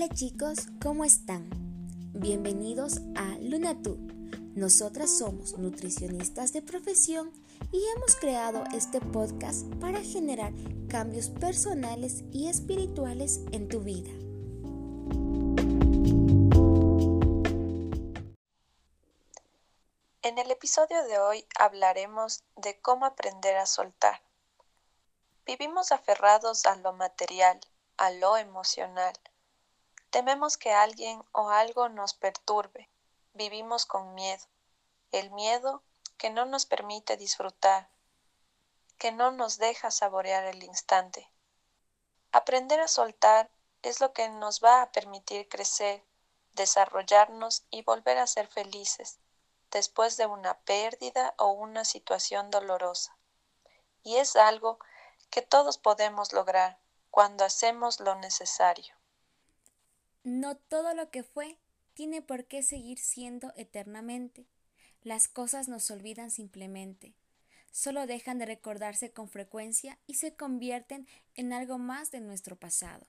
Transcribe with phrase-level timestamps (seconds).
[0.00, 1.50] Hola chicos, ¿cómo están?
[2.14, 3.96] Bienvenidos a Lunatu.
[4.54, 7.32] Nosotras somos nutricionistas de profesión
[7.72, 10.52] y hemos creado este podcast para generar
[10.88, 14.12] cambios personales y espirituales en tu vida.
[20.22, 24.22] En el episodio de hoy hablaremos de cómo aprender a soltar.
[25.44, 27.58] Vivimos aferrados a lo material,
[27.96, 29.12] a lo emocional,
[30.10, 32.90] Tememos que alguien o algo nos perturbe.
[33.34, 34.44] Vivimos con miedo.
[35.12, 35.82] El miedo
[36.16, 37.90] que no nos permite disfrutar,
[38.98, 41.30] que no nos deja saborear el instante.
[42.32, 43.50] Aprender a soltar
[43.82, 46.04] es lo que nos va a permitir crecer,
[46.54, 49.18] desarrollarnos y volver a ser felices
[49.70, 53.16] después de una pérdida o una situación dolorosa.
[54.02, 54.78] Y es algo
[55.30, 56.78] que todos podemos lograr
[57.10, 58.97] cuando hacemos lo necesario.
[60.24, 61.58] No todo lo que fue
[61.94, 64.46] tiene por qué seguir siendo eternamente.
[65.02, 67.14] Las cosas nos olvidan simplemente.
[67.70, 73.06] Solo dejan de recordarse con frecuencia y se convierten en algo más de nuestro pasado.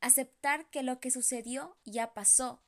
[0.00, 2.62] Aceptar que lo que sucedió ya pasó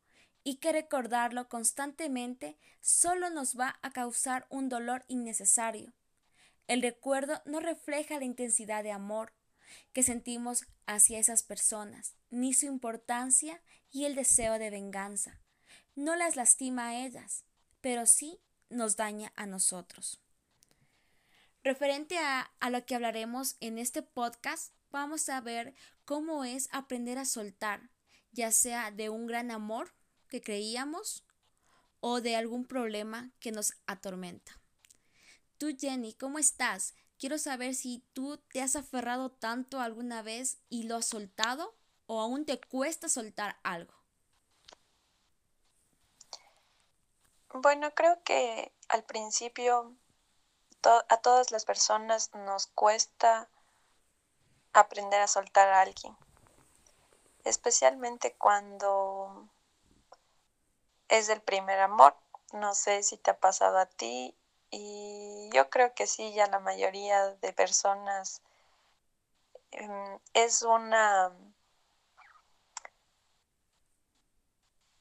[0.44, 5.92] y que recordarlo constantemente solo nos va a causar un dolor innecesario.
[6.68, 9.32] El recuerdo no refleja la intensidad de amor,
[9.92, 15.38] que sentimos hacia esas personas, ni su importancia y el deseo de venganza.
[15.94, 17.44] No las lastima a ellas,
[17.82, 20.18] pero sí nos daña a nosotros.
[21.62, 25.74] Referente a, a lo que hablaremos en este podcast, vamos a ver
[26.06, 27.90] cómo es aprender a soltar,
[28.32, 29.94] ya sea de un gran amor
[30.28, 31.26] que creíamos
[32.00, 34.58] o de algún problema que nos atormenta.
[35.58, 36.94] Tú, Jenny, ¿cómo estás?
[37.18, 42.20] Quiero saber si tú te has aferrado tanto alguna vez y lo has soltado o
[42.20, 43.94] aún te cuesta soltar algo.
[47.54, 49.94] Bueno, creo que al principio
[51.08, 53.48] a todas las personas nos cuesta
[54.72, 56.16] aprender a soltar a alguien,
[57.44, 59.48] especialmente cuando
[61.08, 62.16] es el primer amor.
[62.52, 64.34] No sé si te ha pasado a ti
[64.70, 68.42] y yo creo que sí, ya la mayoría de personas
[69.70, 71.32] em, es una...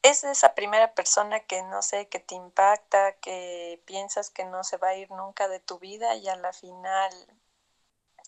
[0.04, 4.78] Es esa primera persona que no sé, que te impacta, que piensas que no se
[4.78, 7.12] va a ir nunca de tu vida y a la final,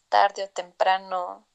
[0.09, 1.45] tarde o temprano,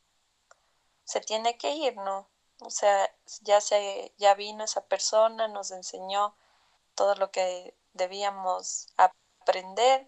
[1.05, 2.29] se tiene que ir, ¿no?
[2.61, 3.11] O sea,
[3.43, 6.35] ya se, ya vino esa persona, nos enseñó
[6.95, 10.07] todo lo que debíamos aprender aprender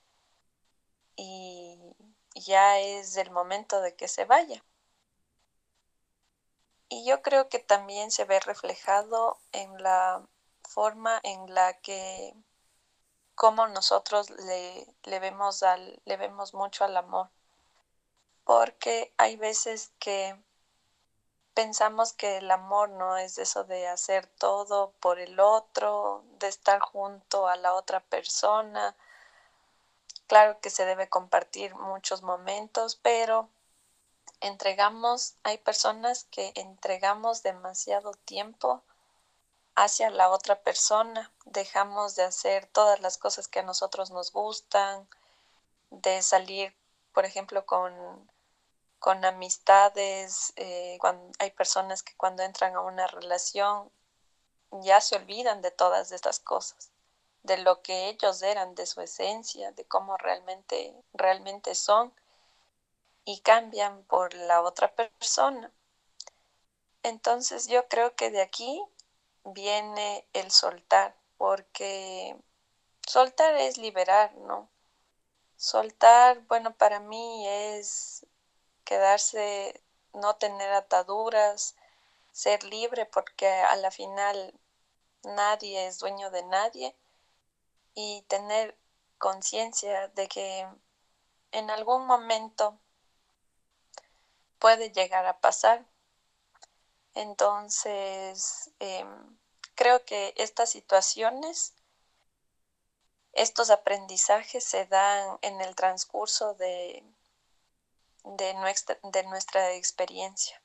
[1.17, 1.79] y
[2.35, 4.63] ya es el momento de que se vaya.
[6.91, 10.23] Y yo creo que también se ve reflejado en la
[10.69, 12.35] forma en la que
[13.35, 17.31] como nosotros le, le, vemos al, le vemos mucho al amor.
[18.45, 20.37] Porque hay veces que
[21.55, 26.81] pensamos que el amor no es eso de hacer todo por el otro, de estar
[26.81, 28.95] junto a la otra persona,
[30.31, 33.49] Claro que se debe compartir muchos momentos, pero
[34.41, 38.83] entregamos, hay personas que entregamos demasiado tiempo
[39.75, 45.09] hacia la otra persona, dejamos de hacer todas las cosas que a nosotros nos gustan,
[45.91, 46.77] de salir,
[47.13, 47.95] por ejemplo, con,
[48.99, 50.99] con amistades, eh,
[51.39, 53.91] hay personas que cuando entran a una relación
[54.71, 56.91] ya se olvidan de todas estas cosas
[57.43, 62.13] de lo que ellos eran, de su esencia, de cómo realmente, realmente son
[63.25, 65.73] y cambian por la otra persona.
[67.03, 68.83] Entonces yo creo que de aquí
[69.45, 72.37] viene el soltar, porque
[73.07, 74.71] soltar es liberar, ¿no?
[75.57, 78.27] Soltar, bueno, para mí es
[78.85, 79.83] quedarse,
[80.13, 81.77] no tener ataduras,
[82.33, 84.55] ser libre, porque a la final
[85.23, 86.97] nadie es dueño de nadie
[87.95, 88.77] y tener
[89.19, 90.67] conciencia de que
[91.53, 92.79] en algún momento
[94.61, 95.85] puede llegar a pasar.
[97.15, 99.39] Entonces, em,
[99.75, 101.75] creo que estas situaciones,
[103.33, 107.03] estos aprendizajes se dan en el transcurso de,
[108.25, 110.63] de, nuestra, experiencia,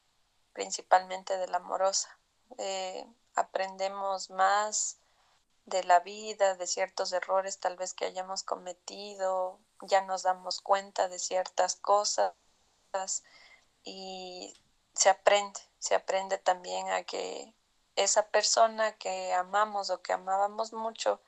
[0.53, 2.19] principalmente de la amorosa.
[2.57, 4.99] Eh, aprendemos más
[5.65, 11.07] de la vida, de ciertos errores tal vez que hayamos cometido, ya nos damos cuenta
[11.07, 12.33] de ciertas cosas
[13.85, 14.53] y
[14.93, 17.53] se aprende, se aprende también a que
[17.95, 21.21] esa persona que amamos o que amábamos mucho,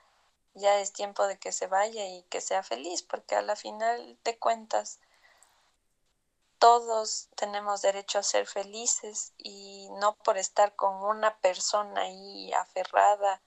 [0.53, 4.17] ya es tiempo de que se vaya y que sea feliz, porque a la final
[4.23, 4.99] de cuentas
[6.59, 13.41] todos tenemos derecho a ser felices y no por estar con una persona ahí aferrada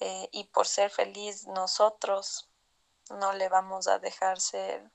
[0.00, 2.48] eh, y por ser feliz nosotros
[3.10, 4.92] no le vamos a dejar ser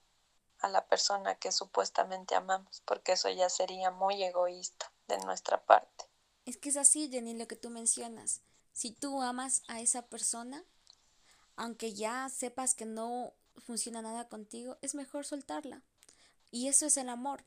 [0.64, 6.06] a la persona que supuestamente amamos, porque eso ya sería muy egoísta de nuestra parte.
[6.46, 8.42] Es que es así, Jenny, lo que tú mencionas.
[8.72, 10.64] Si tú amas a esa persona,
[11.58, 13.34] aunque ya sepas que no
[13.66, 15.82] funciona nada contigo, es mejor soltarla.
[16.50, 17.44] Y eso es el amor.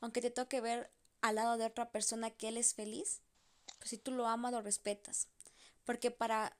[0.00, 0.90] Aunque te toque ver
[1.22, 3.20] al lado de otra persona que él es feliz,
[3.78, 5.26] pues si tú lo amas, lo respetas.
[5.84, 6.56] Porque para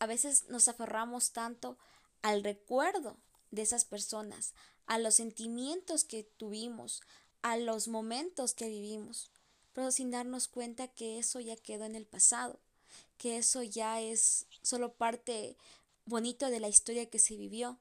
[0.00, 1.78] a veces nos aferramos tanto
[2.22, 3.16] al recuerdo
[3.52, 4.54] de esas personas,
[4.88, 7.02] a los sentimientos que tuvimos,
[7.42, 9.30] a los momentos que vivimos,
[9.74, 12.58] pero sin darnos cuenta que eso ya quedó en el pasado,
[13.18, 15.56] que eso ya es solo parte
[16.06, 17.78] bonito de la historia que se vivió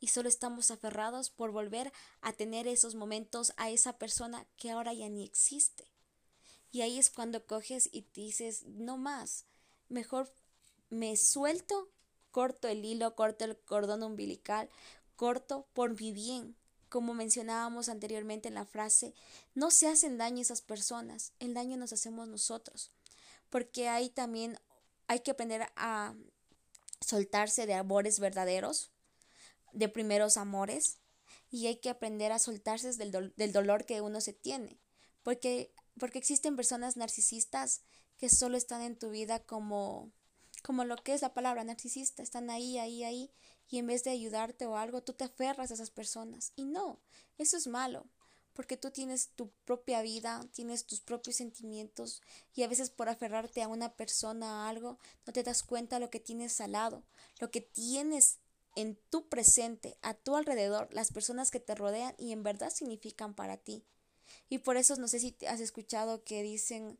[0.00, 4.92] y solo estamos aferrados por volver a tener esos momentos a esa persona que ahora
[4.92, 5.84] ya ni existe.
[6.72, 9.44] Y ahí es cuando coges y dices, no más,
[9.88, 10.32] mejor
[10.88, 11.88] me suelto,
[12.30, 14.68] corto el hilo, corto el cordón umbilical,
[15.20, 16.56] corto por mi bien.
[16.88, 19.12] Como mencionábamos anteriormente en la frase,
[19.54, 22.90] no se hacen daño esas personas, el daño nos hacemos nosotros.
[23.50, 24.58] Porque ahí también
[25.08, 26.14] hay que aprender a
[27.02, 28.92] soltarse de amores verdaderos,
[29.74, 30.96] de primeros amores,
[31.50, 34.80] y hay que aprender a soltarse del, del dolor que uno se tiene.
[35.22, 37.82] Porque, porque existen personas narcisistas
[38.16, 40.10] que solo están en tu vida como
[40.62, 43.30] como lo que es la palabra narcisista, están ahí, ahí, ahí,
[43.70, 46.52] y en vez de ayudarte o algo, tú te aferras a esas personas.
[46.56, 47.00] Y no,
[47.38, 48.06] eso es malo,
[48.52, 52.20] porque tú tienes tu propia vida, tienes tus propios sentimientos,
[52.52, 56.10] y a veces por aferrarte a una persona, a algo, no te das cuenta lo
[56.10, 57.04] que tienes al lado,
[57.38, 58.40] lo que tienes
[58.74, 63.34] en tu presente, a tu alrededor, las personas que te rodean y en verdad significan
[63.34, 63.84] para ti.
[64.48, 66.98] Y por eso no sé si has escuchado que dicen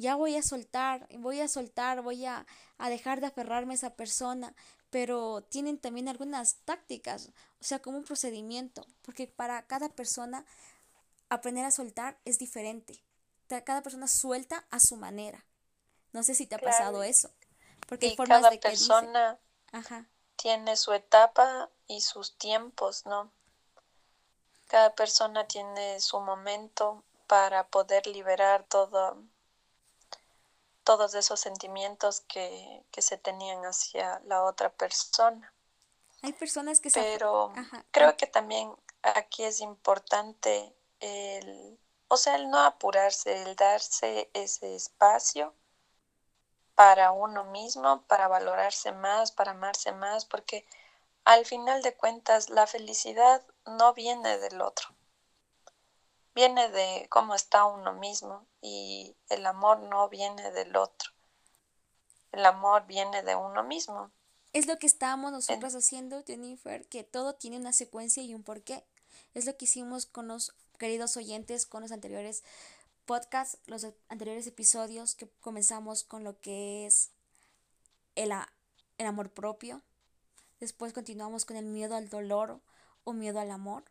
[0.00, 2.46] ya voy a soltar, voy a soltar, voy a,
[2.88, 4.54] dejar de aferrarme a esa persona,
[4.90, 10.44] pero tienen también algunas tácticas, o sea, como un procedimiento, porque para cada persona
[11.28, 13.02] aprender a soltar es diferente.
[13.48, 15.44] Cada persona suelta a su manera.
[16.12, 17.30] No sé si te ha pasado eso.
[17.88, 19.38] Porque hay formas cada de que persona
[20.36, 23.32] tiene su etapa y sus tiempos, ¿no?
[24.68, 29.22] Cada persona tiene su momento para poder liberar todo,
[30.90, 35.54] todos esos sentimientos que, se tenían hacia la otra persona.
[36.20, 37.00] Hay personas que se...
[37.00, 37.52] Pero
[37.92, 41.78] creo que también aquí es importante el,
[42.08, 45.54] o sea, el no apurarse, el darse ese espacio
[46.74, 50.66] para uno mismo, para valorarse más, para amarse más, porque
[51.24, 54.88] al final de cuentas la felicidad no viene del otro
[56.34, 61.10] viene de cómo está uno mismo y el amor no viene del otro.
[62.32, 64.10] El amor viene de uno mismo.
[64.52, 68.84] Es lo que estábamos nosotros haciendo, Jennifer, que todo tiene una secuencia y un porqué.
[69.34, 72.42] Es lo que hicimos con los queridos oyentes, con los anteriores
[73.04, 77.10] podcasts, los anteriores episodios que comenzamos con lo que es
[78.16, 78.32] el,
[78.98, 79.82] el amor propio.
[80.58, 82.60] Después continuamos con el miedo al dolor
[83.04, 83.84] o miedo al amor.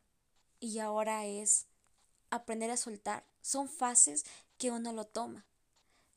[0.59, 1.68] Y ahora es
[2.29, 3.25] aprender a soltar.
[3.41, 4.25] Son fases
[4.57, 5.45] que uno lo toma.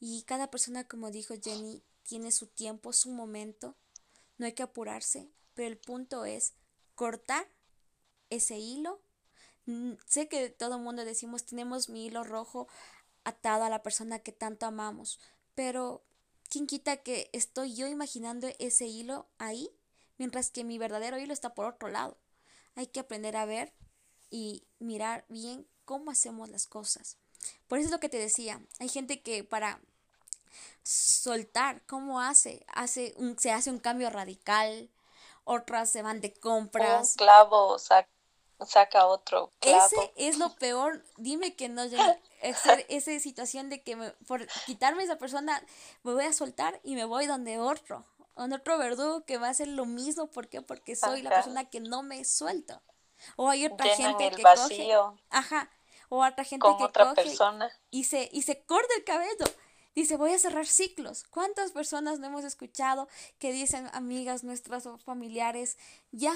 [0.00, 3.76] Y cada persona, como dijo Jenny, tiene su tiempo, su momento.
[4.38, 6.54] No hay que apurarse, pero el punto es
[6.94, 7.46] cortar
[8.30, 9.00] ese hilo.
[9.66, 12.66] Mm, sé que todo el mundo decimos tenemos mi hilo rojo
[13.24, 15.20] atado a la persona que tanto amamos,
[15.54, 16.02] pero
[16.48, 19.70] ¿quién quita que estoy yo imaginando ese hilo ahí,
[20.18, 22.18] mientras que mi verdadero hilo está por otro lado?
[22.74, 23.72] Hay que aprender a ver
[24.30, 27.16] y mirar bien cómo hacemos las cosas.
[27.68, 29.80] Por eso es lo que te decía, hay gente que para
[30.82, 32.64] soltar, ¿cómo hace?
[32.68, 34.90] hace un, se hace un cambio radical,
[35.44, 37.10] otras se van de compras.
[37.12, 39.86] Un clavo saca, otro clavo.
[39.86, 41.82] Ese es lo peor, dime que no
[42.42, 43.96] esa situación de que
[44.26, 45.64] por quitarme esa persona
[46.02, 48.04] me voy a soltar y me voy donde otro,
[48.36, 50.62] donde otro verdugo que va a hacer lo mismo, ¿por qué?
[50.62, 52.80] Porque soy la persona que no me suelto.
[53.36, 54.92] O hay otra gente que coge.
[55.30, 55.70] Ajá.
[56.08, 57.70] O otra gente que otra coge persona.
[57.90, 59.44] Y se, y se corta el cabello.
[59.94, 61.24] Dice, voy a cerrar ciclos.
[61.24, 65.76] ¿Cuántas personas no hemos escuchado que dicen, amigas nuestras o familiares,
[66.12, 66.34] ya,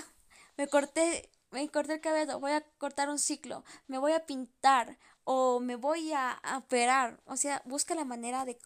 [0.57, 4.99] me corté, me corté el cabello, voy a cortar un ciclo, me voy a pintar
[5.25, 7.21] o me voy a, operar.
[7.27, 8.59] O sea, busca la manera de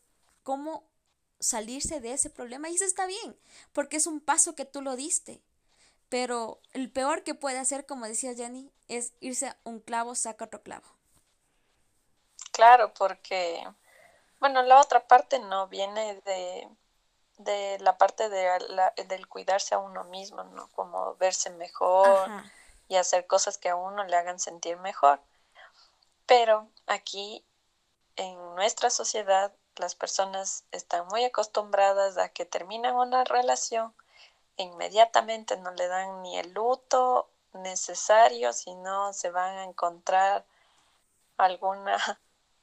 [0.42, 0.84] cómo
[1.38, 3.38] salirse de ese problema y eso está bien,
[3.72, 5.42] porque es un paso que tú lo diste.
[6.10, 10.44] Pero el peor que puede hacer, como decía Jenny, es irse a un clavo, saca
[10.44, 10.86] otro clavo.
[12.50, 13.64] Claro, porque,
[14.40, 16.68] bueno, la otra parte no viene de,
[17.38, 18.50] de la parte de
[19.06, 20.68] del cuidarse a uno mismo, ¿no?
[20.74, 22.28] Como verse mejor
[22.88, 25.20] y hacer cosas que a uno le hagan sentir mejor.
[26.26, 27.44] Pero aquí,
[28.16, 33.94] en nuestra sociedad, las personas están muy acostumbradas a que terminan una relación
[34.62, 40.44] inmediatamente no le dan ni el luto necesario, sino se van a encontrar
[41.36, 41.96] alguna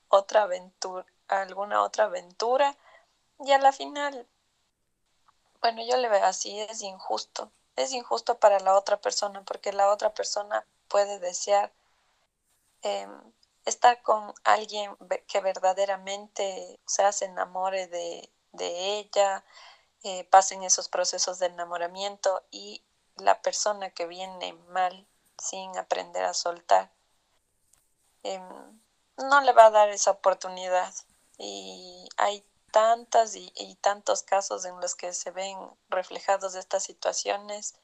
[0.09, 2.75] otra aventura, alguna otra aventura.
[3.39, 4.27] Y a la final,
[5.61, 9.89] bueno, yo le veo así, es injusto, es injusto para la otra persona porque la
[9.91, 11.71] otra persona puede desear
[12.81, 13.11] em,
[13.65, 14.95] estar con alguien
[15.27, 19.43] que verdaderamente se enamore de, ella,
[20.29, 22.83] pasen esos procesos de enamoramiento y
[23.17, 26.91] la persona que viene mal sin aprender a soltar,
[28.23, 28.81] em,
[29.17, 30.93] no le va a dar esa oportunidad.
[31.37, 35.57] Y hay tantas y, y, tantos casos en los que se ven
[35.89, 37.75] reflejados estas situaciones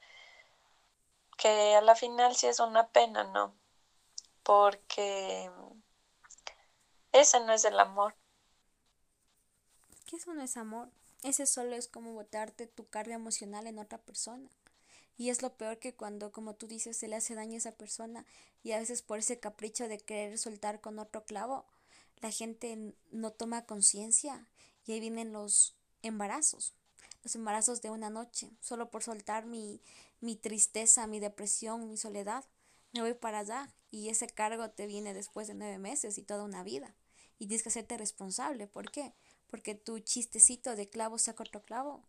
[1.38, 3.56] que a la final sí es una pena, ¿no?
[4.44, 5.52] Porque
[7.12, 8.16] ese no es el amor.
[10.06, 10.90] ¿Qué eso no es amor?
[11.24, 14.50] Ese solo es como botarte tu carga emocional en otra persona.
[15.18, 17.72] Y es lo peor que cuando, como tú dices, se le hace daño a esa
[17.72, 18.26] persona
[18.64, 21.66] y a veces por ese capricho de querer soltar con otro clavo,
[22.18, 24.48] la gente no toma conciencia
[24.86, 26.74] y ahí vienen los embarazos,
[27.24, 29.82] los embarazos de una noche, solo por soltar mi,
[30.20, 32.44] mi tristeza, mi depresión, mi soledad,
[32.92, 36.44] me voy para allá y ese cargo te viene después de nueve meses y toda
[36.44, 36.96] una vida.
[37.40, 38.68] Y tienes que hacerte responsable.
[38.68, 39.14] ¿Por qué?
[39.54, 42.02] Porque tu chistecito de clavo saca otro clavo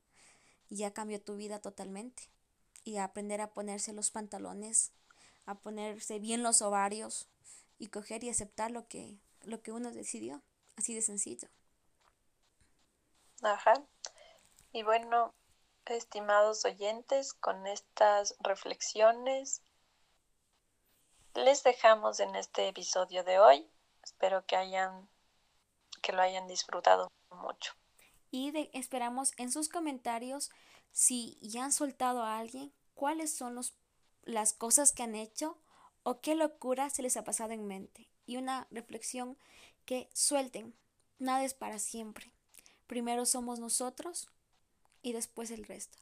[0.71, 2.31] ya cambió tu vida totalmente
[2.85, 4.93] y aprender a ponerse los pantalones,
[5.45, 7.29] a ponerse bien los ovarios
[7.79, 10.41] y coger y aceptar lo que, lo que uno decidió,
[10.79, 11.47] así de sencillo.
[13.43, 13.75] Ajá.
[14.73, 15.35] Y bueno,
[15.85, 19.61] estimados oyentes, con estas reflexiones
[21.35, 23.69] les dejamos en este episodio de hoy.
[24.03, 25.11] Espero que hayan
[26.01, 27.75] que lo hayan disfrutado mucho.
[28.31, 30.50] Y esperamos en sus comentarios
[30.93, 33.75] si ya han soltado a alguien, cuáles son los,
[34.23, 35.59] las cosas que han hecho
[36.03, 38.09] o qué locura se les ha pasado en mente.
[38.26, 39.37] Y una reflexión
[39.85, 40.75] que suelten,
[41.19, 42.33] nada es para siempre.
[42.87, 44.29] Primero somos nosotros
[45.03, 45.99] y después el resto.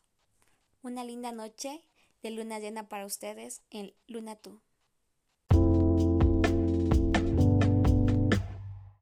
[0.83, 1.83] Una linda noche
[2.23, 4.61] de luna llena para ustedes en Luna Tú.